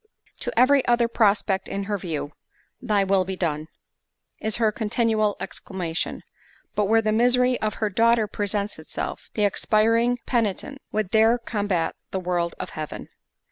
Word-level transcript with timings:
To 0.39 0.59
every 0.59 0.83
other 0.87 1.07
prospect 1.07 1.69
in 1.69 1.83
her 1.83 1.95
view, 1.99 2.31
"Thy 2.81 3.03
will 3.03 3.23
be 3.23 3.35
done" 3.35 3.67
is 4.39 4.55
her 4.55 4.71
continual 4.71 5.35
exclamation; 5.39 6.23
but 6.73 6.85
where 6.85 7.03
the 7.03 7.11
misery 7.11 7.61
of 7.61 7.75
her 7.75 7.89
daughter 7.91 8.25
presents 8.25 8.79
itself, 8.79 9.29
the 9.35 9.45
expiring 9.45 10.17
penitent 10.25 10.81
would 10.91 11.11
there 11.11 11.37
combat 11.37 11.93
the 12.09 12.19
will 12.19 12.51
of 12.59 12.71
Heaven. 12.71 13.09